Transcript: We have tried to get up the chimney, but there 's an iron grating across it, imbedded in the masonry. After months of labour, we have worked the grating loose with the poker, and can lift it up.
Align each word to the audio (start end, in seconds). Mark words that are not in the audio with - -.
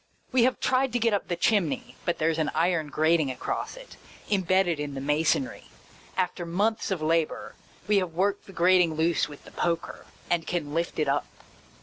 We 0.31 0.45
have 0.45 0.59
tried 0.59 0.93
to 0.93 0.99
get 0.99 1.13
up 1.13 1.27
the 1.27 1.35
chimney, 1.35 1.95
but 2.05 2.17
there 2.17 2.33
's 2.33 2.39
an 2.39 2.49
iron 2.55 2.87
grating 2.87 3.29
across 3.29 3.77
it, 3.77 3.97
imbedded 4.31 4.79
in 4.79 4.95
the 4.95 4.99
masonry. 4.99 5.65
After 6.17 6.43
months 6.43 6.89
of 6.89 7.03
labour, 7.03 7.53
we 7.87 7.97
have 7.99 8.15
worked 8.15 8.47
the 8.47 8.51
grating 8.51 8.95
loose 8.95 9.29
with 9.29 9.43
the 9.43 9.51
poker, 9.51 10.07
and 10.27 10.47
can 10.47 10.73
lift 10.73 10.97
it 10.97 11.07
up. 11.07 11.27